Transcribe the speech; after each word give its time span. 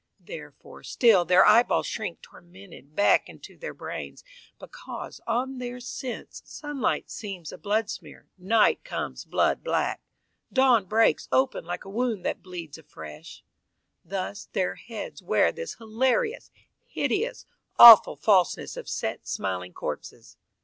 Therefore 0.19 0.81
still 0.81 1.25
their 1.25 1.45
eyeballs 1.45 1.85
shrink 1.85 2.23
tormented 2.23 2.95
Back 2.95 3.29
into 3.29 3.55
their 3.55 3.75
brains, 3.75 4.23
because 4.57 5.21
on 5.27 5.59
their 5.59 5.79
sense 5.79 6.41
Sunlight 6.43 7.11
seems 7.11 7.51
a 7.51 7.57
bloodsmear; 7.59 8.25
night 8.35 8.83
comes 8.83 9.25
blood 9.25 9.63
black; 9.63 10.01
Dawn 10.51 10.85
breaks 10.85 11.27
open 11.31 11.65
like 11.65 11.85
a 11.85 11.89
wound 11.91 12.25
that 12.25 12.41
bleeds 12.41 12.79
afresh 12.79 13.43
Thus 14.03 14.45
their 14.53 14.73
heads 14.73 15.21
wear 15.21 15.51
this 15.51 15.75
hilarious, 15.75 16.49
hideous, 16.87 17.45
Awful 17.77 18.15
falseness 18.15 18.75
of 18.77 18.89
set 18.89 19.27
smiling 19.27 19.71
corpses. 19.71 20.35